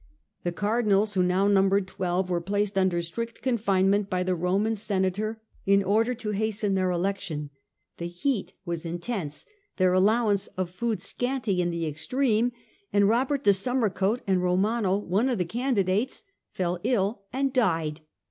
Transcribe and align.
The 0.43 0.51
Cardinals, 0.51 1.13
who 1.13 1.21
now 1.21 1.47
numbered 1.47 1.87
twelve, 1.87 2.27
were 2.31 2.41
placed 2.41 2.75
under 2.75 3.03
strict 3.03 3.43
confinement 3.43 4.09
by 4.09 4.23
the 4.23 4.33
Roman 4.33 4.75
Senator 4.75 5.39
in 5.67 5.83
order 5.83 6.15
to 6.15 6.31
hasten 6.31 6.73
their 6.73 6.89
election. 6.89 7.51
The 7.97 8.07
heat 8.07 8.53
was 8.65 8.83
intense, 8.83 9.45
their 9.77 9.93
allowance 9.93 10.47
of 10.57 10.71
food 10.71 11.03
scanty 11.03 11.61
in 11.61 11.69
the 11.69 11.85
extreme, 11.85 12.51
and 12.91 13.07
Robert 13.07 13.43
de 13.43 13.53
Summercote 13.53 14.21
and 14.25 14.41
Romano, 14.41 14.97
one 14.97 15.29
of 15.29 15.37
the 15.37 15.45
candi 15.45 15.85
dates, 15.85 16.23
fell 16.51 16.79
ill 16.83 17.21
and 17.31 17.53
died. 17.53 18.01